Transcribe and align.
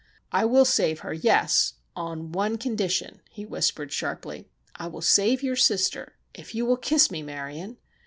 "I 0.31 0.45
will 0.45 0.65
save 0.65 1.01
her, 1.01 1.13
yes—on 1.13 2.31
one 2.31 2.57
condition," 2.57 3.21
he 3.29 3.45
whispered, 3.45 3.93
sharply. 3.93 4.47
"I 4.75 4.87
will 4.87 5.03
save 5.03 5.43
your 5.43 5.55
sister 5.55 6.13
if 6.33 6.55
you 6.55 6.65
will 6.65 6.77
kiss 6.77 7.11
me, 7.11 7.21
Marion! 7.21 7.77